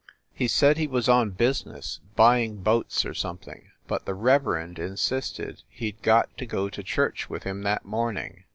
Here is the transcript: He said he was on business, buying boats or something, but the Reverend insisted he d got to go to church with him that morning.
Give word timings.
He 0.33 0.47
said 0.47 0.77
he 0.77 0.87
was 0.87 1.07
on 1.07 1.29
business, 1.29 1.99
buying 2.15 2.63
boats 2.63 3.05
or 3.05 3.13
something, 3.13 3.69
but 3.87 4.05
the 4.07 4.15
Reverend 4.15 4.79
insisted 4.79 5.61
he 5.69 5.91
d 5.91 5.99
got 6.01 6.35
to 6.39 6.47
go 6.47 6.71
to 6.71 6.81
church 6.81 7.29
with 7.29 7.43
him 7.43 7.61
that 7.61 7.85
morning. 7.85 8.45